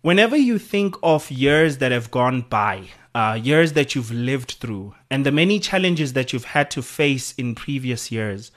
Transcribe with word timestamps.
Whenever 0.00 0.36
you 0.36 0.60
think 0.60 0.94
of 1.02 1.28
years 1.28 1.78
that 1.78 1.90
have 1.90 2.12
gone 2.12 2.42
by, 2.42 2.84
uh, 3.16 3.36
years 3.42 3.72
that 3.72 3.96
you've 3.96 4.12
lived 4.12 4.52
through, 4.60 4.94
and 5.10 5.26
the 5.26 5.32
many 5.32 5.58
challenges 5.58 6.12
that 6.12 6.32
you've 6.32 6.44
had 6.44 6.70
to 6.70 6.82
face 6.82 7.32
in 7.32 7.52
previous 7.56 8.12
years, 8.12 8.52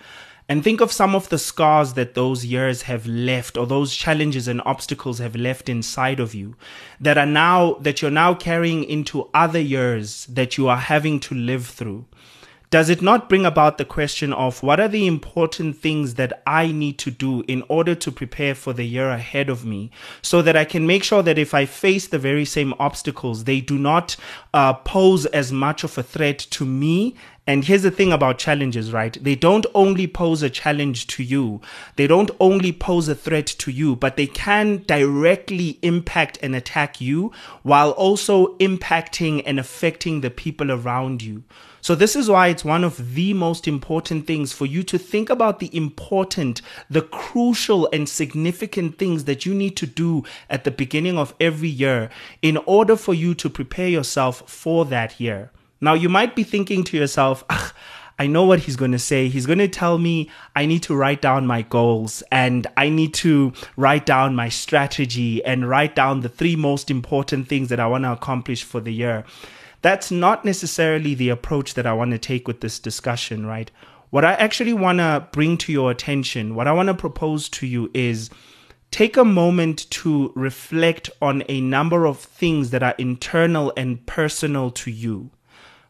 and 0.48 0.64
think 0.64 0.82
of 0.82 0.92
some 0.92 1.16
of 1.16 1.30
the 1.30 1.40
scars 1.40 1.94
that 1.94 2.14
those 2.14 2.46
years 2.46 2.84
have 2.84 3.08
left, 3.08 3.58
or 3.58 3.66
those 3.66 3.96
challenges 3.96 4.48
and 4.48 4.62
obstacles 4.66 5.18
have 5.18 5.36
left 5.36 5.68
inside 5.68 6.20
of 6.20 6.36
you, 6.36 6.56
that 7.00 7.18
are 7.18 7.26
now, 7.26 7.74
that 7.82 8.04
you're 8.04 8.12
now 8.12 8.36
carrying 8.36 8.84
into 8.84 9.28
other 9.34 9.60
years 9.60 10.28
that 10.28 10.60
you 10.60 10.68
are 10.68 10.78
having 10.78 11.20
to 11.22 11.34
live 11.34 11.66
through 11.66 12.06
does 12.72 12.90
it 12.90 13.02
not 13.02 13.28
bring 13.28 13.46
about 13.46 13.78
the 13.78 13.84
question 13.84 14.32
of 14.32 14.64
what 14.64 14.80
are 14.80 14.88
the 14.88 15.06
important 15.06 15.76
things 15.76 16.16
that 16.16 16.42
I 16.48 16.72
need 16.72 16.98
to 17.00 17.12
do 17.12 17.44
in 17.46 17.64
order 17.68 17.94
to 17.96 18.12
prepare 18.12 18.56
for 18.56 18.72
the 18.72 18.86
year 18.86 19.10
ahead 19.10 19.50
of 19.50 19.66
me 19.66 19.92
so 20.22 20.42
that 20.42 20.56
I 20.56 20.64
can 20.64 20.88
make 20.88 21.04
sure 21.04 21.22
that 21.22 21.38
if 21.38 21.54
I 21.54 21.66
face 21.66 22.08
the 22.08 22.18
very 22.18 22.46
same 22.46 22.74
obstacles, 22.80 23.44
they 23.44 23.60
do 23.60 23.78
not 23.78 24.16
uh, 24.54 24.74
pose 24.74 25.26
as 25.28 25.52
much 25.52 25.84
of 25.84 25.98
a 25.98 26.04
threat 26.04 26.40
to 26.52 26.66
me 26.66 27.16
and 27.48 27.66
here's 27.66 27.82
the 27.82 27.90
thing 27.90 28.14
about 28.14 28.38
challenges, 28.38 28.94
right? 28.94 29.18
They 29.22 29.34
don't 29.34 29.66
only 29.74 30.06
pose 30.06 30.44
a 30.44 30.50
challenge 30.50 31.08
to 31.08 31.24
you. 31.24 31.60
They 31.96 32.06
don't 32.06 32.30
only 32.40 32.72
pose 32.72 33.08
a 33.08 33.16
threat 33.16 33.48
to 33.48 33.72
you, 33.72 33.96
but 33.96 34.16
they 34.16 34.28
can 34.28 34.84
directly 34.86 35.80
impact 35.82 36.38
and 36.44 36.56
attack 36.56 37.02
you 37.02 37.32
while 37.64 37.92
also 37.92 38.56
impacting 38.58 39.42
and 39.44 39.60
affecting 39.60 40.22
the 40.22 40.30
people 40.30 40.72
around 40.72 41.24
you. 41.24 41.44
So 41.82 41.96
this 41.96 42.16
is 42.16 42.30
why 42.30 42.50
it's 42.50 42.64
one 42.64 42.84
of 42.84 43.16
the 43.16 43.34
most 43.34 43.68
important 43.68 44.28
things 44.28 44.54
for 44.54 44.68
you 44.68 44.84
to 44.84 45.00
think 45.00 45.32
about 45.32 45.58
the 45.58 45.76
important, 45.76 46.62
the 46.92 47.02
crucial 47.02 47.90
and 47.92 48.08
significant 48.08 49.00
things 49.00 49.24
that 49.24 49.48
you 49.48 49.56
need 49.56 49.76
to 49.78 49.88
do 49.88 50.24
at 50.48 50.64
the 50.64 50.70
beginning 50.70 51.18
of 51.18 51.34
every 51.40 51.70
year 51.70 52.12
in 52.44 52.58
order 52.58 52.96
for 52.96 53.16
you 53.16 53.34
to 53.34 53.50
prepare 53.50 53.88
yourself 53.88 54.48
for 54.48 54.86
that 54.86 55.20
year. 55.20 55.50
Now 55.82 55.96
you 55.96 56.10
might 56.10 56.36
be 56.36 56.44
thinking 56.44 56.84
to 56.86 56.98
yourself, 56.98 57.44
I 58.20 58.28
know 58.28 58.46
what 58.46 58.60
he's 58.60 58.76
going 58.76 58.92
to 58.92 59.00
say. 59.00 59.30
He's 59.30 59.48
going 59.48 59.58
to 59.58 59.68
tell 59.68 59.98
me 59.98 60.30
I 60.56 60.68
need 60.68 60.84
to 60.84 60.96
write 60.96 61.24
down 61.24 61.48
my 61.48 61.64
goals 61.64 62.22
and 62.32 62.68
I 62.78 62.90
need 62.90 63.16
to 63.16 63.52
write 63.78 64.06
down 64.06 64.36
my 64.36 64.48
strategy 64.48 65.44
and 65.44 65.68
write 65.68 65.96
down 65.96 66.20
the 66.20 66.30
three 66.30 66.56
most 66.56 66.92
important 66.92 67.48
things 67.48 67.70
that 67.70 67.80
I 67.80 67.88
want 67.88 68.04
to 68.04 68.12
accomplish 68.12 68.64
for 68.64 68.80
the 68.80 68.94
year. 68.94 69.26
That's 69.82 70.12
not 70.12 70.46
necessarily 70.46 71.16
the 71.16 71.30
approach 71.30 71.74
that 71.74 71.88
I 71.88 71.94
want 71.94 72.12
to 72.12 72.20
take 72.20 72.48
with 72.48 72.62
this 72.62 72.78
discussion, 72.78 73.48
right? 73.48 73.72
What 74.12 74.24
I 74.24 74.34
actually 74.34 74.74
want 74.74 75.00
to 75.00 75.28
bring 75.32 75.58
to 75.58 75.72
your 75.72 75.90
attention, 75.90 76.54
what 76.54 76.68
I 76.68 76.74
want 76.74 76.90
to 76.90 76.94
propose 76.94 77.50
to 77.50 77.66
you 77.66 77.90
is 77.96 78.30
take 78.92 79.18
a 79.18 79.26
moment 79.26 79.90
to 79.90 80.32
reflect 80.36 81.10
on 81.24 81.42
a 81.50 81.60
number 81.60 82.06
of 82.06 82.20
things 82.20 82.70
that 82.70 82.84
are 82.84 82.94
internal 83.00 83.74
and 83.76 84.06
personal 84.06 84.70
to 84.72 84.92
you. 84.92 85.32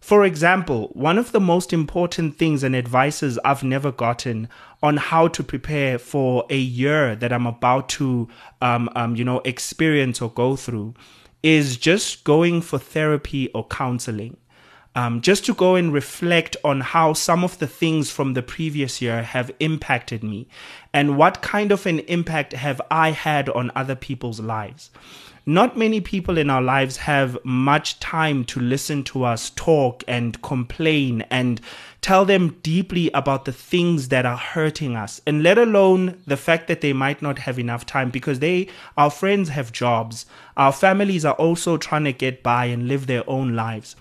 For 0.01 0.25
example, 0.25 0.89
one 0.93 1.19
of 1.19 1.31
the 1.31 1.39
most 1.39 1.71
important 1.71 2.37
things 2.37 2.63
and 2.63 2.75
advices 2.75 3.37
I've 3.45 3.63
never 3.63 3.91
gotten 3.91 4.49
on 4.81 4.97
how 4.97 5.27
to 5.29 5.43
prepare 5.43 5.99
for 5.99 6.43
a 6.49 6.57
year 6.57 7.15
that 7.15 7.31
I'm 7.31 7.45
about 7.45 7.87
to, 7.89 8.27
um, 8.61 8.89
um, 8.95 9.15
you 9.15 9.23
know, 9.23 9.41
experience 9.45 10.19
or 10.19 10.31
go 10.31 10.55
through 10.55 10.95
is 11.43 11.77
just 11.77 12.23
going 12.23 12.61
for 12.61 12.79
therapy 12.79 13.49
or 13.49 13.65
counseling. 13.67 14.37
Um, 14.93 15.21
just 15.21 15.45
to 15.45 15.53
go 15.53 15.75
and 15.75 15.93
reflect 15.93 16.57
on 16.65 16.81
how 16.81 17.13
some 17.13 17.45
of 17.45 17.59
the 17.59 17.67
things 17.67 18.11
from 18.11 18.33
the 18.33 18.43
previous 18.43 19.01
year 19.01 19.23
have 19.23 19.49
impacted 19.61 20.21
me 20.21 20.49
and 20.93 21.15
what 21.15 21.41
kind 21.41 21.71
of 21.71 21.85
an 21.85 21.99
impact 21.99 22.51
have 22.51 22.81
I 22.91 23.11
had 23.11 23.47
on 23.47 23.71
other 23.73 23.95
people's 23.95 24.41
lives. 24.41 24.89
Not 25.45 25.75
many 25.75 26.01
people 26.01 26.37
in 26.37 26.51
our 26.51 26.61
lives 26.61 26.97
have 26.97 27.35
much 27.43 27.99
time 27.99 28.45
to 28.45 28.59
listen 28.59 29.03
to 29.05 29.23
us 29.23 29.49
talk 29.49 30.03
and 30.07 30.39
complain 30.43 31.23
and 31.31 31.59
tell 32.01 32.25
them 32.25 32.59
deeply 32.61 33.09
about 33.11 33.45
the 33.45 33.51
things 33.51 34.09
that 34.09 34.25
are 34.25 34.37
hurting 34.37 34.95
us, 34.95 35.19
and 35.25 35.41
let 35.41 35.57
alone 35.57 36.21
the 36.27 36.37
fact 36.37 36.67
that 36.67 36.81
they 36.81 36.93
might 36.93 37.23
not 37.23 37.39
have 37.39 37.57
enough 37.57 37.87
time 37.87 38.11
because 38.11 38.39
they, 38.39 38.69
our 38.97 39.09
friends, 39.09 39.49
have 39.49 39.71
jobs. 39.71 40.27
Our 40.57 40.71
families 40.71 41.25
are 41.25 41.35
also 41.35 41.77
trying 41.77 42.03
to 42.03 42.13
get 42.13 42.43
by 42.43 42.65
and 42.65 42.87
live 42.87 43.07
their 43.07 43.27
own 43.27 43.55
lives. 43.55 43.95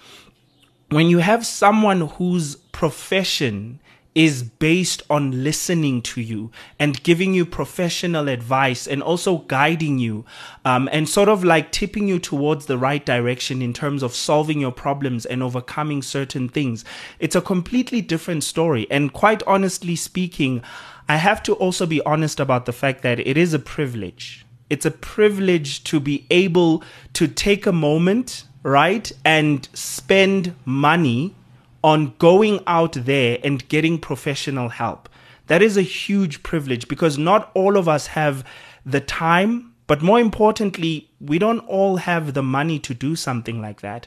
When 0.91 1.07
you 1.07 1.19
have 1.19 1.47
someone 1.47 2.03
whose 2.03 2.57
profession 2.57 3.81
is 4.15 4.43
based 4.43 5.03
on 5.09 5.45
listening 5.45 6.03
to 6.03 6.21
you 6.21 6.51
and 6.79 7.03
giving 7.05 7.33
you 7.33 7.47
professional 7.47 8.29
advice 8.29 8.87
and 8.87 9.03
also 9.03 9.39
guiding 9.39 9.99
you 9.99 10.25
um, 10.65 10.89
and 10.91 11.09
sort 11.09 11.29
of 11.29 11.45
like 11.45 11.71
tipping 11.71 12.09
you 12.09 12.19
towards 12.19 12.67
the 12.67 12.77
right 12.77 13.07
direction 13.07 13.63
in 13.63 13.73
terms 13.73 14.03
of 14.03 14.15
solving 14.15 14.61
your 14.61 14.73
problems 14.73 15.25
and 15.25 15.43
overcoming 15.43 16.03
certain 16.03 16.49
things. 16.49 16.85
It's 17.21 17.37
a 17.37 17.41
completely 17.41 18.01
different 18.01 18.43
story. 18.43 18.87
And 18.91 19.13
quite 19.13 19.45
honestly 19.47 19.95
speaking, 19.95 20.63
I 21.09 21.17
have 21.17 21.43
to 21.45 21.55
also 21.55 21.87
be 21.87 22.03
honest 22.03 22.41
about 22.41 22.67
the 22.67 22.73
fact 22.73 23.03
that 23.03 23.21
it 23.21 23.37
is 23.37 23.55
a 23.55 23.59
privilege. 23.59 24.45
It's 24.69 24.87
a 24.87 24.91
privilege 24.91 25.85
to 25.85 26.01
be 26.01 26.27
able 26.31 26.83
to 27.15 27.27
take 27.27 27.67
a 27.67 27.73
moment, 27.73 28.45
right, 28.63 29.11
and 29.25 29.69
spend 29.73 30.55
money 30.65 31.35
on 31.83 32.15
going 32.19 32.61
out 32.67 32.93
there 32.93 33.39
and 33.43 33.69
getting 33.69 33.99
professional 33.99 34.69
help. 34.69 35.09
That 35.47 35.63
is 35.63 35.77
a 35.77 35.83
huge 35.83 36.43
privilege 36.43 36.89
because 36.89 37.19
not 37.19 37.51
all 37.55 37.77
of 37.77 37.89
us 37.89 38.09
have 38.09 38.45
the 38.87 39.01
time, 39.01 39.75
but 39.87 40.03
more 40.03 40.21
importantly, 40.21 41.11
we 41.21 41.41
don't 41.41 41.59
all 41.61 41.97
have 41.97 42.35
the 42.35 42.43
money 42.43 42.79
to 42.79 42.95
do 42.95 43.17
something 43.17 43.61
like 43.61 43.81
that. 43.81 44.07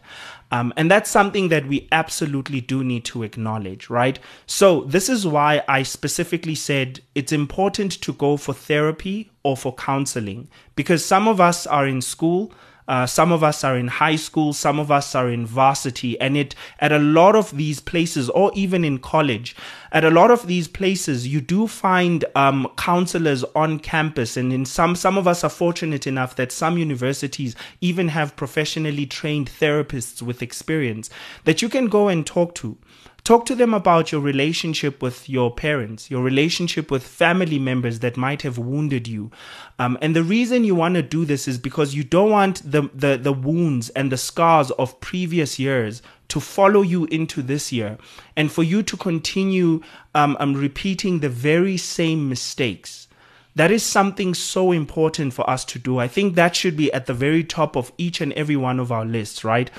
Um, 0.50 0.72
and 0.78 0.89
that's 0.89 1.09
something 1.09 1.50
that 1.50 1.67
we 1.67 1.89
absolutely 1.91 2.62
do 2.62 2.83
need 2.83 3.03
to 3.06 3.23
acknowledge, 3.23 3.89
right? 3.89 4.17
So, 4.45 4.85
this 4.85 5.09
is 5.09 5.28
why 5.28 5.62
I 5.67 5.83
specifically 5.83 6.56
said 6.56 7.01
it's 7.16 7.33
important 7.33 7.91
to 8.01 8.13
go 8.13 8.38
for 8.38 8.53
therapy 8.53 9.29
or 9.44 9.57
for 9.57 9.75
counseling 9.75 10.47
because 10.78 11.03
some 11.03 11.28
of 11.28 11.41
us 11.41 11.67
are 11.67 11.85
in 11.85 12.01
school 12.01 12.53
uh, 12.88 13.05
some 13.05 13.31
of 13.31 13.44
us 13.44 13.63
are 13.63 13.77
in 13.77 13.88
high 13.88 14.16
school, 14.16 14.53
some 14.53 14.79
of 14.79 14.91
us 14.91 15.16
are 15.16 15.29
in 15.29 15.45
varsity, 15.45 16.19
and 16.19 16.35
it 16.35 16.55
at 16.79 16.91
a 16.91 16.99
lot 16.99 17.35
of 17.35 17.55
these 17.55 17.79
places, 17.79 18.29
or 18.29 18.51
even 18.55 18.83
in 18.83 18.97
college, 18.97 19.55
at 19.91 20.03
a 20.03 20.09
lot 20.09 20.31
of 20.31 20.47
these 20.47 20.67
places, 20.67 21.27
you 21.27 21.39
do 21.39 21.67
find 21.67 22.25
um, 22.35 22.67
counselors 22.77 23.44
on 23.55 23.79
campus, 23.79 24.35
and 24.35 24.51
in 24.51 24.66
some, 24.66 24.95
some 24.95 25.17
of 25.17 25.27
us 25.27 25.44
are 25.44 25.49
fortunate 25.49 26.07
enough 26.07 26.35
that 26.35 26.51
some 26.51 26.77
universities 26.77 27.55
even 27.81 28.09
have 28.09 28.35
professionally 28.35 29.05
trained 29.05 29.50
therapists 29.50 30.21
with 30.21 30.41
experience 30.41 31.09
that 31.45 31.61
you 31.61 31.69
can 31.69 31.88
go 31.88 32.07
and 32.07 32.25
talk 32.25 32.55
to. 32.55 32.77
Talk 33.23 33.45
to 33.45 33.56
them 33.56 33.73
about 33.73 34.11
your 34.11 34.19
relationship 34.19 35.01
with 35.01 35.29
your 35.29 35.50
parents, 35.50 36.11
your 36.11 36.22
relationship 36.22 36.91
with 36.91 37.07
family 37.07 37.57
members 37.57 38.00
that 38.00 38.17
might 38.17 38.41
have 38.41 38.57
wounded 38.57 39.07
you. 39.07 39.31
Um, 39.79 39.97
and 40.01 40.13
the 40.13 40.23
reason 40.23 40.66
you 40.66 40.75
want 40.75 40.95
to 40.95 41.01
do 41.01 41.23
this 41.23 41.47
is 41.47 41.57
because 41.57 41.95
you 41.95 42.03
don't 42.03 42.31
want 42.31 42.69
the, 42.69 42.89
the, 42.94 43.16
the 43.16 43.31
wounds 43.31 43.88
and 43.91 44.12
the 44.12 44.17
scars 44.17 44.72
of 44.72 45.00
previous 45.00 45.57
years 45.57 46.01
to 46.28 46.41
follow 46.41 46.81
you 46.81 47.06
into 47.06 47.41
this 47.41 47.72
year 47.72 47.97
and 48.35 48.51
for 48.51 48.63
you 48.63 48.83
to 48.83 48.97
continue 48.97 49.81
um, 50.13 50.35
um, 50.41 50.53
repeating 50.53 51.19
the 51.19 51.29
very 51.29 51.78
same 51.78 52.28
mistakes. 52.28 53.07
That 53.56 53.72
is 53.72 53.83
something 53.83 54.33
so 54.33 54.73
important 54.73 55.33
for 55.33 55.50
us 55.50 55.63
to 55.66 55.79
do. 55.79 55.97
I 55.97 56.09
think 56.09 56.35
that 56.35 56.57
should 56.57 56.75
be 56.75 56.91
at 56.91 57.06
the 57.06 57.13
very 57.13 57.45
top 57.45 57.78
of 57.78 57.94
each 57.97 58.19
and 58.19 58.33
every 58.33 58.57
one 58.57 58.81
of 58.81 58.91
our 58.91 59.06
lists, 59.06 59.45
right? 59.45 59.72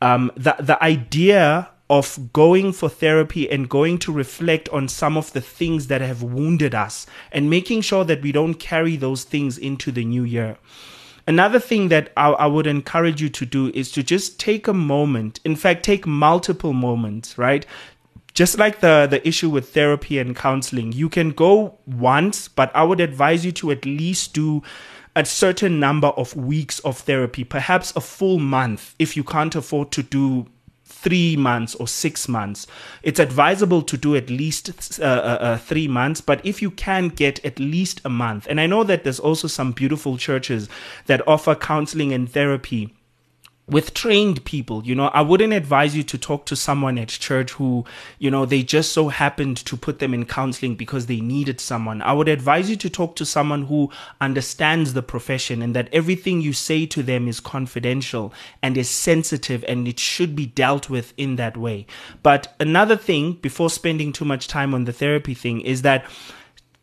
Um, 0.00 0.30
the, 0.36 0.54
the 0.60 0.80
idea 0.84 1.71
of 1.92 2.32
going 2.32 2.72
for 2.72 2.88
therapy 2.88 3.50
and 3.50 3.68
going 3.68 3.98
to 3.98 4.10
reflect 4.10 4.66
on 4.70 4.88
some 4.88 5.14
of 5.14 5.30
the 5.34 5.42
things 5.42 5.88
that 5.88 6.00
have 6.00 6.22
wounded 6.22 6.74
us 6.74 7.06
and 7.30 7.50
making 7.50 7.82
sure 7.82 8.02
that 8.02 8.22
we 8.22 8.32
don't 8.32 8.54
carry 8.54 8.96
those 8.96 9.24
things 9.24 9.58
into 9.58 9.92
the 9.92 10.02
new 10.02 10.24
year. 10.24 10.56
Another 11.26 11.60
thing 11.60 11.88
that 11.88 12.10
I, 12.16 12.30
I, 12.30 12.46
would 12.46 12.66
encourage 12.66 13.20
you 13.20 13.28
to 13.28 13.44
do 13.44 13.70
is 13.74 13.92
to 13.92 14.02
just 14.02 14.40
take 14.40 14.66
a 14.66 14.72
moment, 14.72 15.38
in 15.44 15.54
fact, 15.54 15.84
take 15.84 16.06
multiple 16.06 16.72
moments, 16.72 17.36
right? 17.36 17.66
Just 18.32 18.58
like 18.58 18.80
the, 18.80 19.06
the 19.08 19.26
issue 19.28 19.50
with 19.50 19.74
therapy 19.74 20.18
and 20.18 20.34
counseling, 20.34 20.92
you 20.92 21.10
can 21.10 21.28
go 21.28 21.78
once, 21.86 22.48
but 22.48 22.74
I 22.74 22.84
would 22.84 23.00
advise 23.00 23.44
you 23.44 23.52
to 23.52 23.70
at 23.70 23.84
least 23.84 24.32
do 24.32 24.62
a 25.14 25.26
certain 25.26 25.78
number 25.78 26.08
of 26.08 26.34
weeks 26.34 26.78
of 26.78 26.96
therapy, 26.96 27.44
perhaps 27.44 27.94
a 27.94 28.00
full 28.00 28.38
month 28.38 28.94
if 28.98 29.14
you 29.14 29.22
can't 29.22 29.54
afford 29.54 29.92
to 29.92 30.02
do 30.02 30.46
three 30.92 31.36
months 31.36 31.74
or 31.74 31.88
six 31.88 32.28
months. 32.28 32.66
It's 33.02 33.18
advisable 33.18 33.82
to 33.82 33.96
do 33.96 34.14
at 34.14 34.30
least 34.30 35.00
uh, 35.00 35.04
uh, 35.04 35.06
uh, 35.06 35.58
three 35.58 35.88
months, 35.88 36.20
but 36.20 36.44
if 36.44 36.62
you 36.62 36.70
can 36.70 37.08
get 37.08 37.44
at 37.44 37.58
least 37.58 38.00
a 38.04 38.10
month, 38.10 38.46
and 38.48 38.60
I 38.60 38.66
know 38.66 38.84
that 38.84 39.02
there's 39.04 39.20
also 39.20 39.48
some 39.48 39.72
beautiful 39.72 40.16
churches 40.16 40.68
that 41.06 41.26
offer 41.26 41.54
counseling 41.54 42.12
and 42.12 42.30
therapy 42.30 42.94
with 43.68 43.94
trained 43.94 44.44
people 44.44 44.84
you 44.84 44.94
know. 44.94 45.06
I 45.08 45.22
wouldn't 45.22 45.52
advise 45.52 45.96
you 45.96 46.02
to 46.02 46.18
talk 46.18 46.46
to 46.46 46.56
someone 46.56 46.98
at 46.98 47.08
church 47.08 47.52
who 47.52 47.84
you 48.18 48.30
know 48.30 48.44
they 48.44 48.62
just 48.62 48.92
so 48.92 49.08
happened 49.08 49.56
to 49.58 49.76
put 49.76 49.98
them 50.00 50.12
in 50.12 50.24
counseling 50.24 50.74
because 50.74 51.06
they 51.06 51.20
needed 51.20 51.60
someone. 51.60 52.02
I 52.02 52.12
would 52.12 52.28
advise 52.28 52.68
you 52.68 52.76
to 52.76 52.90
talk 52.90 53.16
to 53.16 53.24
someone 53.24 53.66
who 53.66 53.90
understands 54.20 54.94
the 54.94 55.02
profession 55.02 55.62
and 55.62 55.74
that 55.76 55.88
everything 55.92 56.40
you 56.40 56.52
say 56.52 56.86
to 56.86 57.02
them 57.02 57.28
is 57.28 57.40
confidential 57.40 58.34
and 58.62 58.76
is 58.76 58.90
sensitive 58.90 59.64
and 59.68 59.86
it 59.86 59.98
should 59.98 60.34
be 60.34 60.46
dealt 60.46 60.90
with 60.90 61.14
in 61.16 61.36
that 61.36 61.56
way. 61.56 61.86
But 62.22 62.54
another 62.58 62.96
thing 62.96 63.34
before 63.34 63.70
spending 63.70 64.12
too 64.12 64.24
much 64.24 64.48
time 64.48 64.74
on 64.74 64.84
the 64.84 64.92
therapy 64.92 65.34
thing 65.34 65.60
is 65.60 65.82
that 65.82 66.04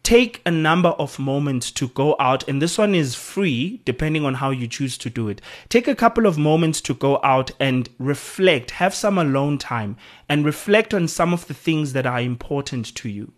take 0.09 0.41
a 0.43 0.49
number 0.49 0.89
of 0.89 1.19
moments 1.19 1.69
to 1.69 1.87
go 1.89 2.15
out, 2.19 2.47
and 2.47 2.59
this 2.59 2.79
one 2.79 2.95
is 2.95 3.13
free 3.13 3.79
depending 3.85 4.25
on 4.25 4.33
how 4.33 4.49
you 4.49 4.67
choose 4.67 4.97
to 4.97 5.07
do 5.07 5.29
it. 5.29 5.39
Take 5.69 5.87
a 5.87 5.93
couple 5.93 6.25
of 6.25 6.35
moments 6.35 6.81
to 6.81 6.95
go 6.95 7.19
out 7.23 7.51
and 7.59 7.87
reflect, 7.99 8.71
have 8.71 8.95
some 8.95 9.19
alone 9.19 9.59
time, 9.59 9.97
and 10.27 10.43
reflect 10.43 10.95
on 10.95 11.07
some 11.07 11.31
of 11.31 11.45
the 11.45 11.53
things 11.53 11.93
that 11.93 12.07
are 12.07 12.19
important 12.19 12.95
to 12.95 13.07
you. 13.07 13.33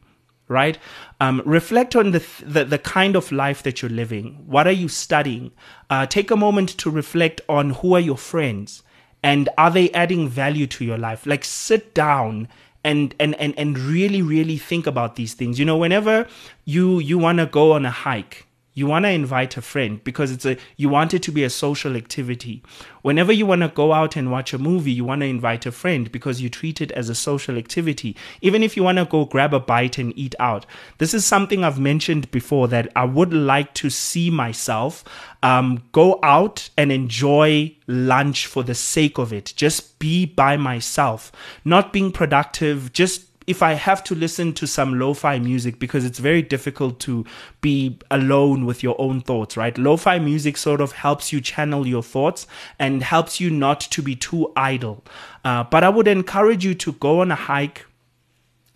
Right? 0.47 0.77
Um, 1.19 1.41
reflect 1.45 1.93
on 1.93 2.11
the, 2.11 2.23
the, 2.41 2.63
the 2.63 2.79
kind 2.79 3.17
of 3.17 3.33
life 3.33 3.63
that 3.63 3.81
you're 3.81 3.91
living. 3.91 4.41
What 4.45 4.65
are 4.65 4.71
you 4.71 4.87
studying? 4.87 5.51
Uh, 5.89 6.05
take 6.05 6.31
a 6.31 6.37
moment 6.37 6.69
to 6.77 6.89
reflect 6.89 7.41
on 7.49 7.71
who 7.71 7.95
are 7.95 7.99
your 7.99 8.17
friends 8.17 8.81
and 9.21 9.49
are 9.57 9.71
they 9.71 9.91
adding 9.91 10.29
value 10.29 10.67
to 10.67 10.85
your 10.85 10.97
life? 10.97 11.25
Like 11.25 11.43
sit 11.43 11.93
down 11.93 12.47
and 12.83 13.13
and 13.19 13.35
and 13.35 13.57
and 13.57 13.77
really 13.77 14.21
really 14.21 14.57
think 14.57 14.87
about 14.87 15.15
these 15.15 15.33
things. 15.33 15.59
You 15.59 15.65
know 15.65 15.77
whenever 15.77 16.27
you 16.65 16.99
you 16.99 17.17
want 17.17 17.39
to 17.39 17.45
go 17.45 17.73
on 17.73 17.85
a 17.85 17.91
hike 17.91 18.47
you 18.73 18.87
want 18.87 19.03
to 19.03 19.09
invite 19.09 19.57
a 19.57 19.61
friend 19.61 20.03
because 20.03 20.31
it's 20.31 20.45
a 20.45 20.57
you 20.77 20.89
want 20.89 21.13
it 21.13 21.21
to 21.23 21.31
be 21.31 21.43
a 21.43 21.49
social 21.49 21.95
activity. 21.95 22.63
Whenever 23.01 23.31
you 23.31 23.45
want 23.45 23.61
to 23.61 23.67
go 23.67 23.93
out 23.93 24.15
and 24.15 24.31
watch 24.31 24.53
a 24.53 24.57
movie 24.57 24.91
you 24.91 25.03
want 25.03 25.21
to 25.21 25.27
invite 25.27 25.65
a 25.65 25.71
friend 25.71 26.11
because 26.11 26.41
you 26.41 26.49
treat 26.49 26.81
it 26.81 26.91
as 26.91 27.09
a 27.09 27.15
social 27.15 27.57
activity. 27.57 28.15
Even 28.41 28.63
if 28.63 28.77
you 28.77 28.83
want 28.83 28.97
to 28.97 29.05
go 29.05 29.25
grab 29.25 29.53
a 29.53 29.59
bite 29.59 29.97
and 29.97 30.17
eat 30.17 30.35
out. 30.39 30.65
This 30.99 31.13
is 31.13 31.25
something 31.25 31.63
i've 31.63 31.79
mentioned 31.79 32.31
before 32.31 32.67
that 32.69 32.87
i 32.95 33.03
would 33.03 33.33
like 33.33 33.73
to 33.75 33.89
see 33.89 34.29
myself 34.29 35.03
um, 35.43 35.83
go 35.91 36.19
out 36.23 36.69
and 36.77 36.91
enjoy 36.91 37.75
lunch 37.87 38.45
for 38.45 38.63
the 38.63 38.75
sake 38.75 39.17
of 39.17 39.33
it. 39.33 39.53
Just 39.55 39.99
be 39.99 40.25
by 40.25 40.57
myself. 40.57 41.31
Not 41.65 41.91
being 41.91 42.11
productive 42.11 42.93
just 42.93 43.30
if 43.47 43.63
I 43.63 43.73
have 43.73 44.03
to 44.05 44.15
listen 44.15 44.53
to 44.53 44.67
some 44.67 44.99
lo-fi 44.99 45.39
music 45.39 45.79
because 45.79 46.05
it's 46.05 46.19
very 46.19 46.41
difficult 46.41 46.99
to 47.01 47.25
be 47.59 47.97
alone 48.11 48.65
with 48.65 48.83
your 48.83 48.95
own 48.99 49.21
thoughts, 49.21 49.57
right? 49.57 49.77
Lo-fi 49.77 50.19
music 50.19 50.57
sort 50.57 50.79
of 50.79 50.91
helps 50.91 51.33
you 51.33 51.41
channel 51.41 51.87
your 51.87 52.03
thoughts 52.03 52.45
and 52.77 53.01
helps 53.01 53.39
you 53.39 53.49
not 53.49 53.79
to 53.81 54.01
be 54.01 54.15
too 54.15 54.51
idle. 54.55 55.03
Uh, 55.43 55.63
but 55.63 55.83
I 55.83 55.89
would 55.89 56.07
encourage 56.07 56.63
you 56.63 56.75
to 56.75 56.93
go 56.93 57.21
on 57.21 57.31
a 57.31 57.35
hike, 57.35 57.85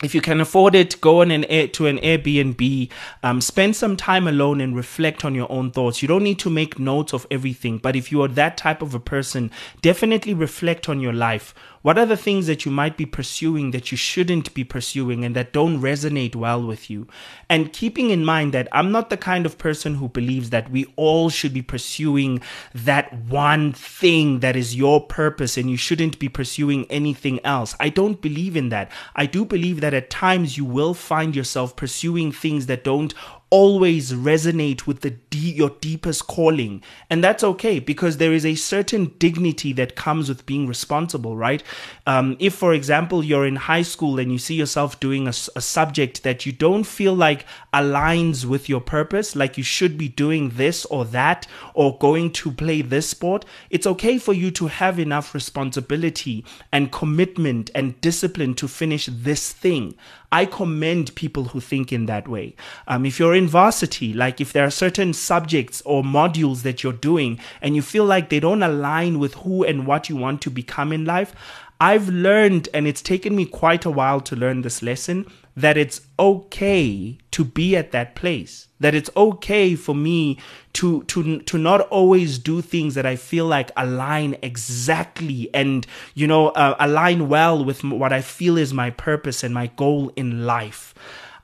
if 0.02 0.14
you 0.14 0.20
can 0.20 0.42
afford 0.42 0.74
it, 0.74 1.00
go 1.00 1.22
on 1.22 1.30
an 1.30 1.44
air, 1.44 1.68
to 1.68 1.86
an 1.86 1.96
Airbnb, 1.98 2.90
um, 3.22 3.40
spend 3.40 3.76
some 3.76 3.96
time 3.96 4.28
alone 4.28 4.60
and 4.60 4.76
reflect 4.76 5.24
on 5.24 5.34
your 5.34 5.50
own 5.50 5.70
thoughts. 5.70 6.02
You 6.02 6.08
don't 6.08 6.22
need 6.22 6.38
to 6.40 6.50
make 6.50 6.78
notes 6.78 7.14
of 7.14 7.26
everything, 7.30 7.78
but 7.78 7.96
if 7.96 8.12
you 8.12 8.20
are 8.22 8.28
that 8.28 8.58
type 8.58 8.82
of 8.82 8.94
a 8.94 9.00
person, 9.00 9.50
definitely 9.80 10.34
reflect 10.34 10.90
on 10.90 11.00
your 11.00 11.14
life. 11.14 11.54
What 11.86 11.98
are 11.98 12.04
the 12.04 12.16
things 12.16 12.48
that 12.48 12.64
you 12.64 12.72
might 12.72 12.96
be 12.96 13.06
pursuing 13.06 13.70
that 13.70 13.92
you 13.92 13.96
shouldn't 13.96 14.52
be 14.54 14.64
pursuing 14.64 15.24
and 15.24 15.36
that 15.36 15.52
don't 15.52 15.80
resonate 15.80 16.34
well 16.34 16.60
with 16.60 16.90
you? 16.90 17.06
And 17.48 17.72
keeping 17.72 18.10
in 18.10 18.24
mind 18.24 18.52
that 18.54 18.66
I'm 18.72 18.90
not 18.90 19.08
the 19.08 19.16
kind 19.16 19.46
of 19.46 19.56
person 19.56 19.94
who 19.94 20.08
believes 20.08 20.50
that 20.50 20.68
we 20.68 20.92
all 20.96 21.30
should 21.30 21.54
be 21.54 21.62
pursuing 21.62 22.42
that 22.74 23.12
one 23.12 23.72
thing 23.72 24.40
that 24.40 24.56
is 24.56 24.74
your 24.74 25.00
purpose 25.00 25.56
and 25.56 25.70
you 25.70 25.76
shouldn't 25.76 26.18
be 26.18 26.28
pursuing 26.28 26.90
anything 26.90 27.38
else. 27.44 27.76
I 27.78 27.90
don't 27.90 28.20
believe 28.20 28.56
in 28.56 28.70
that. 28.70 28.90
I 29.14 29.26
do 29.26 29.44
believe 29.44 29.80
that 29.80 29.94
at 29.94 30.10
times 30.10 30.58
you 30.58 30.64
will 30.64 30.92
find 30.92 31.36
yourself 31.36 31.76
pursuing 31.76 32.32
things 32.32 32.66
that 32.66 32.82
don't 32.82 33.14
always 33.50 34.12
resonate 34.12 34.86
with 34.86 35.02
the 35.02 35.10
de- 35.10 35.54
your 35.54 35.70
deepest 35.80 36.26
calling. 36.26 36.82
And 37.08 37.22
that's 37.22 37.44
okay 37.44 37.78
because 37.78 38.16
there 38.16 38.32
is 38.32 38.44
a 38.44 38.56
certain 38.56 39.14
dignity 39.18 39.72
that 39.74 39.94
comes 39.94 40.28
with 40.28 40.46
being 40.46 40.66
responsible 40.66 41.36
right? 41.36 41.62
Um, 42.06 42.36
if 42.38 42.54
for 42.54 42.72
example 42.72 43.24
you're 43.24 43.46
in 43.46 43.56
high 43.56 43.82
school 43.82 44.18
and 44.18 44.32
you 44.32 44.38
see 44.38 44.54
yourself 44.54 44.98
doing 44.98 45.26
a, 45.26 45.34
a 45.54 45.60
subject 45.60 46.22
that 46.22 46.46
you 46.46 46.52
don't 46.52 46.84
feel 46.84 47.14
like 47.14 47.46
aligns 47.72 48.44
with 48.44 48.68
your 48.68 48.80
purpose 48.80 49.36
like 49.36 49.58
you 49.58 49.64
should 49.64 49.98
be 49.98 50.08
doing 50.08 50.50
this 50.50 50.84
or 50.86 51.04
that 51.04 51.46
or 51.74 51.98
going 51.98 52.30
to 52.32 52.50
play 52.50 52.82
this 52.82 53.08
sport 53.10 53.44
it's 53.70 53.86
okay 53.86 54.18
for 54.18 54.32
you 54.32 54.50
to 54.50 54.66
have 54.66 54.98
enough 54.98 55.34
responsibility 55.34 56.44
and 56.72 56.92
commitment 56.92 57.70
and 57.74 58.00
discipline 58.00 58.54
to 58.54 58.66
finish 58.66 59.06
this 59.06 59.52
thing 59.52 59.94
I 60.36 60.44
commend 60.44 61.14
people 61.14 61.44
who 61.44 61.60
think 61.60 61.94
in 61.94 62.04
that 62.06 62.28
way. 62.28 62.56
Um, 62.86 63.06
if 63.06 63.18
you're 63.18 63.34
in 63.34 63.48
varsity, 63.48 64.12
like 64.12 64.38
if 64.38 64.52
there 64.52 64.66
are 64.66 64.70
certain 64.70 65.14
subjects 65.14 65.80
or 65.86 66.02
modules 66.02 66.60
that 66.60 66.82
you're 66.82 66.92
doing 66.92 67.40
and 67.62 67.74
you 67.74 67.80
feel 67.80 68.04
like 68.04 68.28
they 68.28 68.38
don't 68.38 68.62
align 68.62 69.18
with 69.18 69.32
who 69.36 69.64
and 69.64 69.86
what 69.86 70.10
you 70.10 70.16
want 70.16 70.42
to 70.42 70.50
become 70.50 70.92
in 70.92 71.06
life, 71.06 71.34
I've 71.80 72.08
learned, 72.08 72.68
and 72.72 72.86
it's 72.86 73.02
taken 73.02 73.36
me 73.36 73.44
quite 73.44 73.84
a 73.84 73.90
while 73.90 74.20
to 74.22 74.36
learn 74.36 74.62
this 74.62 74.82
lesson, 74.82 75.26
that 75.56 75.76
it's 75.76 76.00
okay 76.18 77.18
to 77.30 77.44
be 77.44 77.76
at 77.76 77.92
that 77.92 78.14
place. 78.14 78.68
That 78.80 78.94
it's 78.94 79.10
okay 79.16 79.74
for 79.74 79.94
me 79.94 80.38
to 80.74 81.02
to 81.04 81.40
to 81.40 81.58
not 81.58 81.82
always 81.88 82.38
do 82.38 82.60
things 82.60 82.94
that 82.94 83.06
I 83.06 83.16
feel 83.16 83.46
like 83.46 83.70
align 83.76 84.36
exactly 84.42 85.48
and 85.54 85.86
you 86.14 86.26
know 86.26 86.48
uh, 86.48 86.76
align 86.78 87.28
well 87.28 87.64
with 87.64 87.82
what 87.82 88.12
I 88.12 88.20
feel 88.20 88.58
is 88.58 88.74
my 88.74 88.90
purpose 88.90 89.42
and 89.42 89.54
my 89.54 89.68
goal 89.68 90.12
in 90.16 90.44
life. 90.44 90.94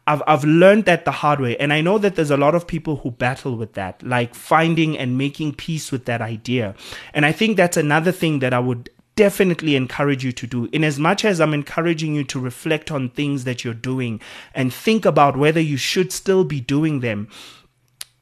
I've 0.07 0.23
I've 0.27 0.45
learned 0.45 0.85
that 0.87 1.05
the 1.05 1.13
hard 1.13 1.41
way, 1.41 1.57
and 1.57 1.73
I 1.73 1.81
know 1.81 1.97
that 1.99 2.17
there's 2.17 2.31
a 2.31 2.37
lot 2.37 2.55
of 2.55 2.67
people 2.67 2.97
who 2.97 3.11
battle 3.11 3.57
with 3.57 3.75
that, 3.75 4.03
like 4.03 4.35
finding 4.35 4.99
and 4.99 5.17
making 5.17 5.55
peace 5.55 5.93
with 5.93 6.07
that 6.07 6.21
idea. 6.21 6.75
And 7.15 7.25
I 7.25 7.33
think 7.33 7.57
that's 7.57 7.77
another 7.77 8.13
thing 8.13 8.41
that 8.41 8.53
I 8.53 8.59
would 8.59 8.91
definitely 9.15 9.77
encourage 9.77 10.25
you 10.25 10.33
to 10.33 10.47
do. 10.47 10.69
In 10.73 10.85
as 10.85 10.99
much 10.99 11.25
as 11.25 11.41
I'm 11.41 11.55
encouraging 11.55 12.15
you 12.15 12.25
to 12.25 12.41
reflect 12.41 12.91
on 12.91 13.11
things 13.11 13.45
that 13.45 13.65
you're 13.65 13.75
doing 13.75 14.21
and 14.55 14.73
think 14.73 15.05
about 15.05 15.37
whether 15.37 15.61
you 15.61 15.77
should 15.77 16.13
still 16.13 16.45
be 16.45 16.61
doing 16.61 17.01
them 17.01 17.29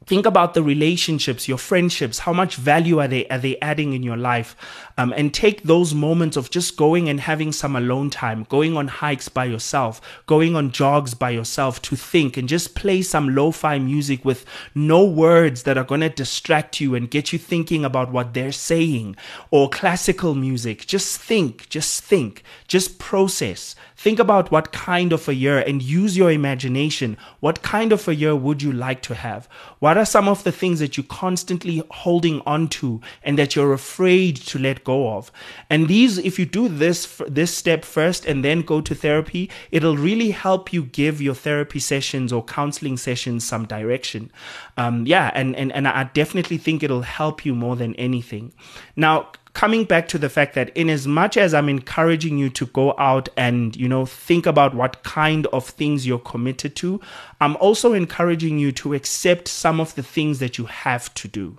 think 0.06 0.24
about 0.26 0.54
the 0.54 0.62
relationships 0.62 1.46
your 1.46 1.58
friendships 1.58 2.20
how 2.20 2.32
much 2.32 2.56
value 2.56 2.98
are 2.98 3.08
they 3.08 3.28
are 3.28 3.38
they 3.38 3.58
adding 3.60 3.92
in 3.92 4.02
your 4.02 4.16
life? 4.16 4.56
Um, 4.96 5.12
and 5.16 5.32
take 5.32 5.62
those 5.62 5.94
moments 5.94 6.36
of 6.36 6.50
just 6.50 6.76
going 6.76 7.08
and 7.08 7.20
having 7.20 7.52
some 7.52 7.76
alone 7.76 8.10
time 8.10 8.44
going 8.48 8.76
on 8.76 8.88
hikes 8.88 9.28
by 9.28 9.44
yourself 9.44 10.00
going 10.26 10.56
on 10.56 10.70
jogs 10.70 11.14
by 11.14 11.30
yourself 11.30 11.80
to 11.82 11.96
think 11.96 12.36
and 12.36 12.48
just 12.48 12.74
play 12.74 13.02
some 13.02 13.34
lo-fi 13.34 13.78
music 13.78 14.24
with 14.24 14.44
no 14.74 15.04
words 15.04 15.64
that 15.64 15.78
are 15.78 15.84
going 15.84 16.00
to 16.00 16.08
distract 16.08 16.80
you 16.80 16.94
and 16.94 17.10
get 17.10 17.32
you 17.32 17.38
thinking 17.38 17.84
about 17.84 18.10
what 18.10 18.34
they're 18.34 18.52
saying. 18.52 19.16
Or 19.50 19.68
classical 19.68 20.34
music 20.34 20.86
just 20.86 21.20
think 21.20 21.68
just 21.68 22.02
think 22.02 22.42
just 22.66 22.98
process 22.98 23.74
Think 24.00 24.18
about 24.18 24.50
what 24.50 24.72
kind 24.72 25.12
of 25.12 25.28
a 25.28 25.34
year 25.34 25.58
and 25.58 25.82
use 25.82 26.16
your 26.16 26.30
imagination. 26.30 27.18
What 27.40 27.60
kind 27.60 27.92
of 27.92 28.08
a 28.08 28.14
year 28.14 28.34
would 28.34 28.62
you 28.62 28.72
like 28.72 29.02
to 29.02 29.14
have? 29.14 29.46
What 29.78 29.98
are 29.98 30.06
some 30.06 30.26
of 30.26 30.42
the 30.42 30.52
things 30.52 30.80
that 30.80 30.96
you're 30.96 31.04
constantly 31.04 31.82
holding 31.90 32.40
on 32.46 32.68
to 32.68 33.02
and 33.22 33.38
that 33.38 33.54
you're 33.54 33.74
afraid 33.74 34.36
to 34.36 34.58
let 34.58 34.84
go 34.84 35.12
of? 35.16 35.30
And 35.68 35.86
these, 35.86 36.16
if 36.16 36.38
you 36.38 36.46
do 36.46 36.66
this, 36.66 37.20
this 37.28 37.54
step 37.54 37.84
first 37.84 38.24
and 38.24 38.42
then 38.42 38.62
go 38.62 38.80
to 38.80 38.94
therapy, 38.94 39.50
it'll 39.70 39.98
really 39.98 40.30
help 40.30 40.72
you 40.72 40.84
give 40.84 41.20
your 41.20 41.34
therapy 41.34 41.78
sessions 41.78 42.32
or 42.32 42.42
counseling 42.42 42.96
sessions 42.96 43.46
some 43.46 43.66
direction. 43.66 44.32
Um, 44.78 45.06
yeah, 45.06 45.30
and, 45.34 45.54
and, 45.56 45.72
and 45.72 45.86
I 45.86 46.04
definitely 46.04 46.56
think 46.56 46.82
it'll 46.82 47.02
help 47.02 47.44
you 47.44 47.54
more 47.54 47.76
than 47.76 47.94
anything. 47.96 48.54
Now, 48.96 49.32
coming 49.52 49.84
back 49.84 50.06
to 50.08 50.18
the 50.18 50.28
fact 50.28 50.54
that 50.54 50.74
in 50.76 50.88
as 50.88 51.06
much 51.06 51.36
as 51.36 51.52
i'm 51.52 51.68
encouraging 51.68 52.38
you 52.38 52.48
to 52.48 52.66
go 52.66 52.94
out 52.98 53.28
and 53.36 53.76
you 53.76 53.88
know 53.88 54.06
think 54.06 54.46
about 54.46 54.74
what 54.74 55.02
kind 55.02 55.46
of 55.48 55.66
things 55.66 56.06
you're 56.06 56.18
committed 56.18 56.76
to 56.76 57.00
i'm 57.40 57.56
also 57.56 57.92
encouraging 57.92 58.58
you 58.58 58.70
to 58.70 58.94
accept 58.94 59.48
some 59.48 59.80
of 59.80 59.94
the 59.94 60.02
things 60.02 60.38
that 60.38 60.58
you 60.58 60.66
have 60.66 61.12
to 61.14 61.28
do. 61.28 61.58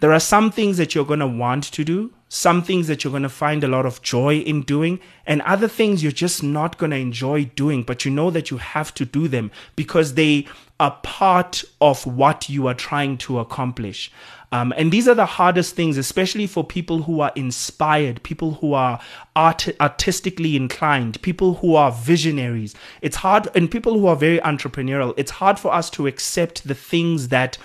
There 0.00 0.12
are 0.12 0.20
some 0.20 0.50
things 0.50 0.76
that 0.78 0.94
you're 0.94 1.04
going 1.04 1.20
to 1.20 1.26
want 1.26 1.64
to 1.64 1.84
do 1.84 2.12
some 2.34 2.62
things 2.62 2.86
that 2.86 3.04
you're 3.04 3.10
going 3.10 3.22
to 3.22 3.28
find 3.28 3.62
a 3.62 3.68
lot 3.68 3.84
of 3.84 4.00
joy 4.00 4.38
in 4.38 4.62
doing 4.62 4.98
and 5.26 5.42
other 5.42 5.68
things 5.68 6.02
you're 6.02 6.10
just 6.10 6.42
not 6.42 6.78
going 6.78 6.90
to 6.90 6.96
enjoy 6.96 7.44
doing 7.44 7.82
but 7.82 8.06
you 8.06 8.10
know 8.10 8.30
that 8.30 8.50
you 8.50 8.56
have 8.56 8.94
to 8.94 9.04
do 9.04 9.28
them 9.28 9.50
because 9.76 10.14
they 10.14 10.46
are 10.80 10.98
part 11.02 11.62
of 11.82 12.06
what 12.06 12.48
you 12.48 12.66
are 12.66 12.72
trying 12.72 13.18
to 13.18 13.38
accomplish 13.38 14.10
um, 14.50 14.72
and 14.76 14.92
these 14.92 15.08
are 15.08 15.14
the 15.14 15.24
hardest 15.24 15.74
things, 15.74 15.96
especially 15.96 16.46
for 16.46 16.62
people 16.62 17.04
who 17.04 17.20
are 17.20 17.32
inspired, 17.34 18.22
people 18.22 18.52
who 18.52 18.74
are 18.74 19.00
art- 19.34 19.80
artistically 19.80 20.56
inclined, 20.56 21.22
people 21.22 21.54
who 21.54 21.74
are 21.74 21.90
visionaries. 21.90 22.74
It's 23.00 23.16
hard, 23.16 23.48
and 23.54 23.70
people 23.70 23.98
who 23.98 24.06
are 24.08 24.14
very 24.14 24.40
entrepreneurial. 24.40 25.14
It's 25.16 25.30
hard 25.30 25.58
for 25.58 25.72
us 25.72 25.88
to 25.90 26.06
accept 26.06 26.68
the 26.68 26.74
things 26.74 27.28
that 27.28 27.56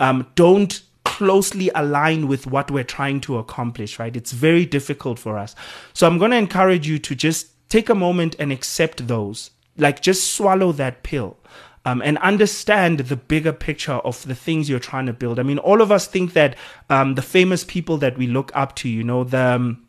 um, 0.00 0.26
don't 0.34 0.82
closely 1.12 1.70
align 1.74 2.26
with 2.26 2.46
what 2.46 2.70
we're 2.70 2.82
trying 2.82 3.20
to 3.20 3.36
accomplish, 3.36 3.98
right? 3.98 4.16
It's 4.16 4.32
very 4.32 4.64
difficult 4.64 5.18
for 5.18 5.36
us. 5.36 5.54
So 5.92 6.06
I'm 6.06 6.16
going 6.16 6.30
to 6.30 6.38
encourage 6.38 6.88
you 6.88 6.98
to 7.00 7.14
just 7.14 7.48
take 7.68 7.90
a 7.90 7.94
moment 7.94 8.34
and 8.38 8.50
accept 8.50 9.06
those. 9.08 9.50
Like 9.76 10.00
just 10.00 10.32
swallow 10.32 10.72
that 10.72 11.02
pill. 11.02 11.36
Um, 11.84 12.00
and 12.00 12.16
understand 12.18 13.00
the 13.00 13.16
bigger 13.16 13.52
picture 13.52 13.98
of 14.04 14.24
the 14.24 14.36
things 14.36 14.70
you're 14.70 14.78
trying 14.78 15.06
to 15.06 15.12
build. 15.12 15.38
I 15.38 15.42
mean, 15.42 15.58
all 15.58 15.82
of 15.82 15.92
us 15.92 16.06
think 16.06 16.32
that 16.32 16.56
um, 16.88 17.16
the 17.16 17.22
famous 17.22 17.62
people 17.62 17.98
that 17.98 18.16
we 18.16 18.26
look 18.26 18.50
up 18.54 18.74
to, 18.76 18.88
you 18.88 19.04
know, 19.04 19.24
the 19.24 19.56
um, 19.56 19.86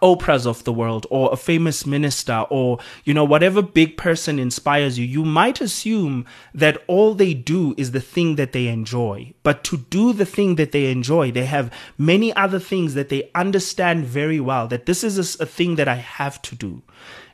Oprahs 0.00 0.46
of 0.46 0.64
the 0.64 0.72
world 0.72 1.06
or 1.10 1.32
a 1.32 1.36
famous 1.36 1.86
minister 1.86 2.44
or, 2.50 2.78
you 3.04 3.14
know, 3.14 3.24
whatever 3.24 3.62
big 3.62 3.96
person 3.96 4.38
inspires 4.38 4.98
you, 4.98 5.04
you 5.04 5.24
might 5.24 5.60
assume 5.60 6.24
that 6.54 6.82
all 6.86 7.14
they 7.14 7.34
do 7.34 7.74
is 7.76 7.92
the 7.92 8.00
thing 8.00 8.36
that 8.36 8.52
they 8.52 8.68
enjoy. 8.68 9.32
But 9.42 9.64
to 9.64 9.78
do 9.78 10.12
the 10.12 10.26
thing 10.26 10.56
that 10.56 10.72
they 10.72 10.90
enjoy, 10.90 11.30
they 11.30 11.46
have 11.46 11.72
many 11.98 12.34
other 12.34 12.58
things 12.58 12.94
that 12.94 13.08
they 13.08 13.30
understand 13.34 14.04
very 14.04 14.40
well 14.40 14.68
that 14.68 14.86
this 14.86 15.04
is 15.04 15.18
a, 15.18 15.42
a 15.42 15.46
thing 15.46 15.76
that 15.76 15.88
I 15.88 15.96
have 15.96 16.40
to 16.42 16.54
do. 16.54 16.82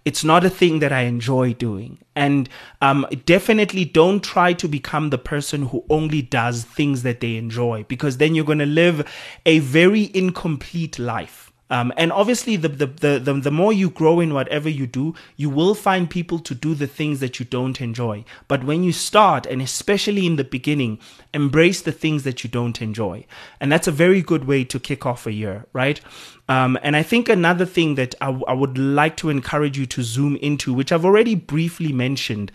It's 0.05 0.25
not 0.25 0.45
a 0.45 0.50
thing 0.50 0.79
that 0.79 0.93
I 0.93 1.03
enjoy 1.03 1.53
doing. 1.53 1.99
And 2.17 2.49
um, 2.81 3.07
definitely 3.27 3.85
don't 3.85 4.25
try 4.25 4.55
to 4.55 4.67
become 4.67 5.11
the 5.11 5.19
person 5.19 5.65
who 5.65 5.85
only 5.91 6.23
does 6.23 6.65
things 6.65 7.03
that 7.03 7.21
they 7.21 7.37
enjoy 7.37 7.85
because 7.88 8.17
then 8.17 8.35
you're 8.35 8.45
going 8.45 8.59
to 8.59 8.67
live 8.67 9.07
a 9.45 9.59
very 9.59 10.11
incomplete 10.15 10.99
life 10.99 11.48
um, 11.71 11.93
and 11.97 12.11
obviously, 12.13 12.57
the, 12.57 12.69
the, 12.69 12.87
the, 12.87 13.19
the, 13.19 13.35
the 13.35 13.51
more 13.51 13.73
you 13.73 13.91
grow 13.91 14.21
in 14.21 14.33
whatever 14.33 14.69
you 14.69 14.87
do, 14.87 15.15
you 15.37 15.51
will 15.51 15.75
find 15.75 16.09
people 16.09 16.39
to 16.39 16.55
do 16.55 16.75
the 16.75 16.87
things 16.87 17.21
that 17.21 17.39
you 17.39 17.45
don't 17.45 17.81
enjoy. 17.81 18.25
But 18.47 18.65
when 18.65 18.83
you 18.83 18.93
start, 18.93 19.45
and 19.45 19.61
especially 19.61 20.27
in 20.27 20.37
the 20.37 20.45
beginning, 20.45 20.99
embrace 21.35 21.83
the 21.83 21.93
things 21.93 22.23
that 22.25 22.43
you 22.43 22.49
don't 22.49 22.81
enjoy. 22.81 23.27
And 23.61 23.71
that's 23.71 23.87
a 23.87 23.93
very 23.93 24.23
good 24.23 24.47
way 24.47 24.65
to 24.65 24.81
kick 24.81 25.05
off 25.05 25.27
a 25.27 25.33
year, 25.33 25.67
right? 25.75 26.01
Um, 26.49 26.79
and 26.83 26.97
I 26.97 27.03
think 27.03 27.29
another 27.29 27.67
thing 27.67 27.97
that 27.97 28.15
I, 28.23 28.29
I 28.49 28.55
would 28.55 28.79
like 28.79 29.19
to 29.19 29.29
encourage 29.29 29.77
you 29.77 29.85
to 29.87 30.03
zoom 30.03 30.37
into, 30.37 30.73
which 30.73 30.91
I've 30.91 31.05
already 31.05 31.35
briefly 31.35 31.93
mentioned, 31.93 32.51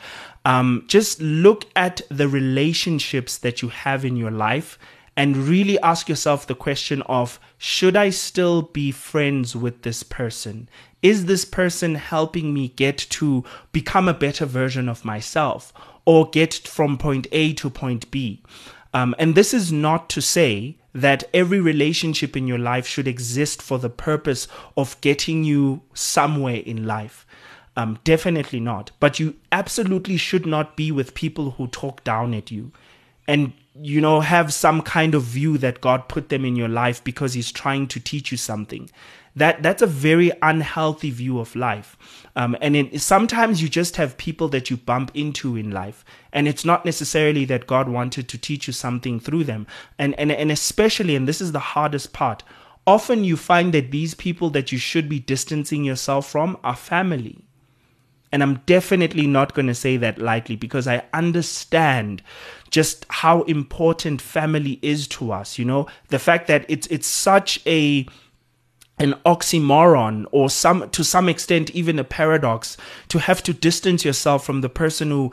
um, 0.45 0.85
just 0.87 1.21
look 1.21 1.65
at 1.75 2.01
the 2.09 2.27
relationships 2.27 3.37
that 3.37 3.61
you 3.61 3.69
have 3.69 4.03
in 4.03 4.15
your 4.15 4.31
life 4.31 4.79
and 5.15 5.37
really 5.37 5.79
ask 5.79 6.09
yourself 6.09 6.47
the 6.47 6.55
question 6.55 7.01
of 7.03 7.39
should 7.57 7.95
I 7.95 8.09
still 8.09 8.63
be 8.63 8.91
friends 8.91 9.55
with 9.55 9.83
this 9.83 10.03
person? 10.03 10.69
Is 11.01 11.25
this 11.25 11.45
person 11.45 11.95
helping 11.95 12.53
me 12.53 12.69
get 12.69 12.97
to 12.97 13.43
become 13.71 14.07
a 14.07 14.13
better 14.13 14.45
version 14.45 14.89
of 14.89 15.05
myself 15.05 15.73
or 16.05 16.29
get 16.29 16.53
from 16.53 16.97
point 16.97 17.27
A 17.31 17.53
to 17.53 17.69
point 17.69 18.09
B? 18.09 18.41
Um, 18.93 19.15
and 19.17 19.35
this 19.35 19.53
is 19.53 19.71
not 19.71 20.09
to 20.11 20.21
say 20.21 20.77
that 20.93 21.23
every 21.33 21.59
relationship 21.59 22.37
in 22.37 22.47
your 22.47 22.59
life 22.59 22.85
should 22.85 23.07
exist 23.07 23.61
for 23.61 23.79
the 23.79 23.89
purpose 23.89 24.47
of 24.77 24.99
getting 25.01 25.43
you 25.43 25.81
somewhere 25.93 26.57
in 26.57 26.85
life. 26.85 27.25
Um, 27.75 27.99
definitely 28.03 28.59
not. 28.59 28.91
But 28.99 29.19
you 29.19 29.35
absolutely 29.51 30.17
should 30.17 30.45
not 30.45 30.77
be 30.77 30.91
with 30.91 31.15
people 31.15 31.51
who 31.51 31.67
talk 31.67 32.03
down 32.03 32.33
at 32.33 32.51
you. 32.51 32.71
And 33.27 33.53
you 33.81 33.99
know, 33.99 34.21
have 34.21 34.53
some 34.53 34.81
kind 34.81 35.15
of 35.15 35.23
view 35.23 35.57
that 35.57 35.81
God 35.81 36.07
put 36.07 36.29
them 36.29 36.45
in 36.45 36.55
your 36.55 36.67
life 36.67 37.03
because 37.03 37.33
He's 37.33 37.51
trying 37.51 37.87
to 37.87 37.99
teach 37.99 38.31
you 38.31 38.37
something. 38.37 38.89
That 39.35 39.63
that's 39.63 39.81
a 39.81 39.87
very 39.87 40.31
unhealthy 40.43 41.09
view 41.09 41.39
of 41.39 41.55
life, 41.55 41.97
um, 42.35 42.55
and 42.61 42.75
it, 42.75 43.01
sometimes 43.01 43.63
you 43.63 43.69
just 43.69 43.95
have 43.95 44.15
people 44.15 44.47
that 44.49 44.69
you 44.69 44.77
bump 44.77 45.09
into 45.15 45.55
in 45.55 45.71
life, 45.71 46.05
and 46.31 46.47
it's 46.47 46.63
not 46.63 46.85
necessarily 46.85 47.43
that 47.45 47.65
God 47.65 47.89
wanted 47.89 48.29
to 48.29 48.37
teach 48.37 48.67
you 48.67 48.73
something 48.73 49.19
through 49.19 49.45
them, 49.45 49.65
and 49.97 50.13
and 50.19 50.31
and 50.31 50.51
especially, 50.51 51.15
and 51.15 51.27
this 51.27 51.41
is 51.41 51.51
the 51.51 51.59
hardest 51.59 52.13
part. 52.13 52.43
Often 52.85 53.23
you 53.23 53.35
find 53.35 53.73
that 53.73 53.89
these 53.89 54.13
people 54.13 54.51
that 54.51 54.71
you 54.71 54.77
should 54.77 55.09
be 55.09 55.19
distancing 55.19 55.83
yourself 55.83 56.29
from 56.29 56.57
are 56.63 56.75
family. 56.75 57.43
And 58.33 58.41
I'm 58.41 58.55
definitely 58.65 59.27
not 59.27 59.53
going 59.53 59.67
to 59.67 59.75
say 59.75 59.95
that 59.97 60.17
lightly 60.17 60.55
because 60.55 60.87
I 60.87 61.03
understand 61.13 62.23
just 62.71 63.05
how 63.07 63.43
important 63.43 64.21
family 64.21 64.79
is 64.81 65.07
to 65.09 65.31
us. 65.31 65.59
You 65.59 65.65
know, 65.65 65.87
the 66.09 66.17
fact 66.17 66.47
that 66.47 66.65
it's 66.67 66.87
it's 66.87 67.05
such 67.05 67.61
a 67.67 68.07
an 68.97 69.13
oxymoron 69.23 70.25
or 70.31 70.49
some 70.49 70.89
to 70.89 71.03
some 71.03 71.29
extent 71.29 71.69
even 71.71 71.99
a 71.99 72.03
paradox 72.03 72.75
to 73.09 73.19
have 73.19 73.43
to 73.43 73.53
distance 73.53 74.03
yourself 74.03 74.43
from 74.43 74.61
the 74.61 74.69
person 74.69 75.11
who 75.11 75.31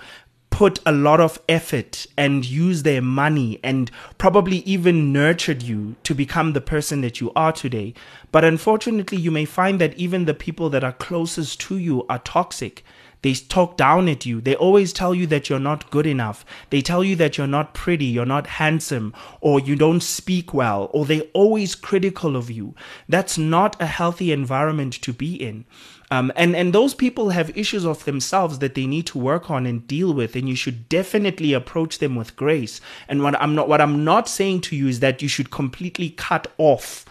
put 0.51 0.79
a 0.85 0.93
lot 0.93 1.21
of 1.21 1.41
effort 1.49 2.07
and 2.17 2.45
use 2.45 2.83
their 2.83 3.01
money 3.01 3.59
and 3.63 3.91
probably 4.19 4.59
even 4.59 5.13
nurtured 5.13 5.63
you 5.63 5.97
to 6.03 6.15
become 6.15 6.53
the 6.53 6.61
person 6.61 7.01
that 7.01 7.21
you 7.21 7.33
are 7.35 7.53
today. 7.53 7.95
But 8.31 8.45
unfortunately, 8.45 9.19
you 9.19 9.31
may 9.31 9.45
find 9.45 9.81
that 9.81 9.95
even 9.95 10.27
the 10.27 10.35
people 10.35 10.69
that 10.71 10.85
are 10.85 10.93
closest 10.93 11.61
to 11.63 11.79
you 11.79 12.05
are 12.09 12.19
toxic. 12.19 12.85
They 13.23 13.35
talk 13.35 13.77
down 13.77 14.09
at 14.09 14.25
you. 14.25 14.41
They 14.41 14.57
always 14.57 14.93
tell 14.93 15.15
you 15.15 15.27
that 15.29 15.49
you're 15.49 15.59
not 15.59 15.91
good 15.91 16.07
enough. 16.07 16.45
They 16.71 16.81
tell 16.81 17.05
you 17.05 17.17
that 17.17 17.37
you're 17.37 17.47
not 17.47 17.75
pretty, 17.75 18.07
you're 18.07 18.25
not 18.27 18.47
handsome, 18.47 19.15
or 19.41 19.61
you 19.61 19.77
don't 19.77 20.03
speak 20.03 20.55
well, 20.55 20.91
or 20.93 21.05
they're 21.05 21.23
always 21.35 21.75
critical 21.75 22.37
of 22.37 22.51
you. 22.51 22.75
That's 23.09 23.37
not 23.37 23.81
a 23.81 23.87
healthy 23.87 24.33
environment 24.33 24.95
to 25.03 25.13
be 25.13 25.35
in. 25.35 25.65
Um, 26.13 26.33
and 26.35 26.57
and 26.57 26.73
those 26.73 26.93
people 26.93 27.31
have 27.31 27.57
issues 27.57 27.85
of 27.85 28.05
themselves 28.05 28.59
that 28.59 28.75
they 28.75 28.87
need 28.87 29.07
to 29.09 29.19
work 29.19 29.49
on 29.49 29.65
and 29.65 29.87
deal 29.87 30.13
with, 30.13 30.35
and 30.35 30.49
you 30.49 30.57
should 30.57 30.89
definitely 30.89 31.53
approach 31.53 31.99
them 31.99 32.17
with 32.17 32.35
grace. 32.35 32.81
And 33.09 33.23
what 33.23 33.41
I'm 33.41 33.55
not 33.55 33.69
what 33.69 33.81
I'm 33.81 34.05
not 34.05 34.29
saying 34.29 34.63
to 34.63 34.77
you 34.77 34.89
is 34.89 34.99
that 35.01 35.23
you 35.23 35.29
should 35.29 35.53
completely 35.53 36.11
cut 36.11 36.49
off 36.59 37.05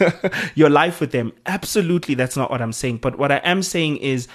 your 0.54 0.70
life 0.70 1.00
with 1.00 1.12
them. 1.12 1.34
Absolutely, 1.44 2.14
that's 2.14 2.36
not 2.36 2.50
what 2.50 2.62
I'm 2.62 2.72
saying. 2.72 2.98
But 2.98 3.18
what 3.18 3.30
I 3.30 3.38
am 3.38 3.62
saying 3.62 3.98
is 3.98 4.26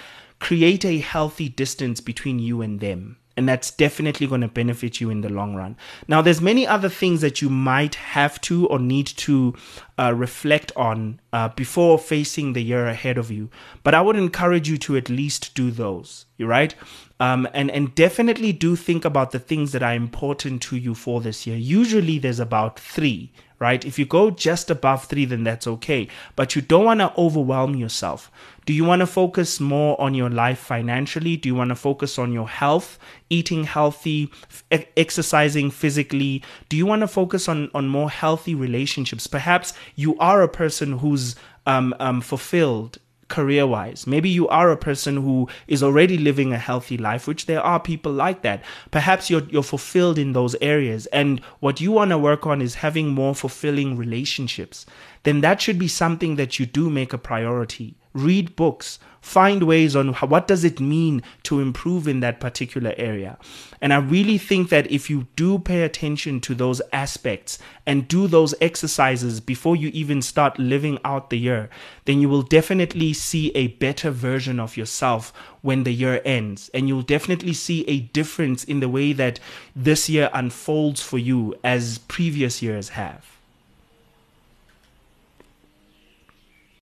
create 0.42 0.84
a 0.84 0.98
healthy 0.98 1.48
distance 1.48 2.00
between 2.00 2.40
you 2.40 2.62
and 2.62 2.80
them 2.80 3.16
and 3.36 3.48
that's 3.48 3.70
definitely 3.70 4.26
going 4.26 4.40
to 4.40 4.48
benefit 4.48 5.00
you 5.00 5.08
in 5.08 5.20
the 5.20 5.28
long 5.28 5.54
run. 5.54 5.76
Now 6.08 6.20
there's 6.20 6.40
many 6.40 6.66
other 6.66 6.88
things 6.88 7.20
that 7.20 7.40
you 7.40 7.48
might 7.48 7.94
have 7.94 8.40
to 8.42 8.66
or 8.66 8.78
need 8.78 9.06
to 9.06 9.54
uh, 10.02 10.12
reflect 10.12 10.72
on 10.74 11.20
uh, 11.32 11.48
before 11.50 11.98
facing 11.98 12.52
the 12.52 12.62
year 12.62 12.86
ahead 12.86 13.16
of 13.16 13.30
you 13.30 13.48
but 13.84 13.94
i 13.94 14.00
would 14.00 14.16
encourage 14.16 14.68
you 14.68 14.76
to 14.76 14.96
at 14.96 15.08
least 15.08 15.54
do 15.54 15.70
those 15.70 16.26
right 16.40 16.74
um, 17.20 17.46
and 17.54 17.70
and 17.70 17.94
definitely 17.94 18.52
do 18.52 18.74
think 18.74 19.04
about 19.04 19.30
the 19.30 19.38
things 19.38 19.70
that 19.70 19.82
are 19.82 19.94
important 19.94 20.60
to 20.60 20.76
you 20.76 20.94
for 20.94 21.20
this 21.20 21.46
year 21.46 21.56
usually 21.56 22.18
there's 22.18 22.40
about 22.40 22.80
three 22.80 23.30
right? 23.62 23.84
If 23.84 23.96
you 23.96 24.04
go 24.04 24.30
just 24.32 24.72
above 24.72 25.04
three, 25.04 25.24
then 25.24 25.44
that's 25.44 25.68
okay. 25.68 26.08
But 26.34 26.56
you 26.56 26.62
don't 26.62 26.84
want 26.84 26.98
to 26.98 27.12
overwhelm 27.16 27.76
yourself. 27.76 28.28
Do 28.66 28.72
you 28.72 28.84
want 28.84 29.00
to 29.00 29.06
focus 29.06 29.60
more 29.60 30.00
on 30.00 30.14
your 30.14 30.30
life 30.30 30.58
financially? 30.58 31.36
Do 31.36 31.48
you 31.48 31.54
want 31.54 31.68
to 31.68 31.76
focus 31.76 32.18
on 32.18 32.32
your 32.32 32.48
health, 32.48 32.98
eating 33.30 33.62
healthy, 33.62 34.32
f- 34.72 34.84
exercising 34.96 35.70
physically? 35.70 36.42
Do 36.68 36.76
you 36.76 36.86
want 36.86 37.02
to 37.02 37.08
focus 37.08 37.48
on, 37.48 37.70
on 37.72 37.86
more 37.86 38.10
healthy 38.10 38.56
relationships? 38.56 39.28
Perhaps 39.28 39.74
you 39.94 40.18
are 40.18 40.42
a 40.42 40.48
person 40.48 40.98
who's 40.98 41.34
um, 41.66 41.94
um, 42.00 42.20
fulfilled 42.20 42.98
career 43.32 43.66
wise. 43.66 44.06
Maybe 44.06 44.28
you 44.28 44.46
are 44.48 44.70
a 44.70 44.76
person 44.76 45.16
who 45.16 45.48
is 45.66 45.82
already 45.82 46.18
living 46.18 46.52
a 46.52 46.58
healthy 46.58 46.98
life, 46.98 47.26
which 47.26 47.46
there 47.46 47.62
are 47.62 47.80
people 47.80 48.12
like 48.12 48.42
that. 48.42 48.62
Perhaps 48.90 49.30
you're, 49.30 49.44
you're 49.44 49.62
fulfilled 49.62 50.18
in 50.18 50.34
those 50.34 50.54
areas. 50.60 51.06
And 51.06 51.40
what 51.60 51.80
you 51.80 51.92
want 51.92 52.10
to 52.10 52.18
work 52.18 52.46
on 52.46 52.60
is 52.60 52.76
having 52.76 53.08
more 53.08 53.34
fulfilling 53.34 53.96
relationships. 53.96 54.84
Then 55.22 55.40
that 55.40 55.62
should 55.62 55.78
be 55.78 55.88
something 55.88 56.36
that 56.36 56.58
you 56.58 56.66
do 56.66 56.90
make 56.90 57.14
a 57.14 57.18
priority. 57.18 57.96
Read 58.14 58.56
books, 58.56 58.98
find 59.22 59.62
ways 59.62 59.96
on 59.96 60.12
what 60.14 60.46
does 60.46 60.64
it 60.64 60.80
mean 60.80 61.22
to 61.44 61.60
improve 61.60 62.06
in 62.06 62.20
that 62.20 62.40
particular 62.40 62.92
area. 62.96 63.38
And 63.80 63.92
I 63.92 63.98
really 63.98 64.36
think 64.36 64.68
that 64.68 64.90
if 64.90 65.08
you 65.08 65.28
do 65.36 65.58
pay 65.58 65.82
attention 65.82 66.40
to 66.40 66.54
those 66.54 66.82
aspects 66.92 67.58
and 67.86 68.06
do 68.06 68.26
those 68.26 68.54
exercises 68.60 69.40
before 69.40 69.76
you 69.76 69.88
even 69.94 70.22
start 70.22 70.58
living 70.58 70.98
out 71.04 71.30
the 71.30 71.38
year, 71.38 71.70
then 72.04 72.20
you 72.20 72.28
will 72.28 72.42
definitely 72.42 73.12
see 73.12 73.50
a 73.54 73.68
better 73.68 74.10
version 74.10 74.60
of 74.60 74.76
yourself 74.76 75.32
when 75.62 75.84
the 75.84 75.92
year 75.92 76.20
ends. 76.24 76.70
And 76.74 76.88
you'll 76.88 77.02
definitely 77.02 77.54
see 77.54 77.84
a 77.88 78.00
difference 78.00 78.64
in 78.64 78.80
the 78.80 78.88
way 78.88 79.12
that 79.14 79.40
this 79.74 80.08
year 80.08 80.30
unfolds 80.34 81.00
for 81.00 81.18
you 81.18 81.54
as 81.64 81.98
previous 81.98 82.60
years 82.60 82.90
have. 82.90 83.31